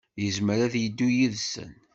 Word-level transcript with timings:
Yezmer 0.21 0.59
ad 0.65 0.73
yeddu 0.77 1.07
yid-sen. 1.17 1.71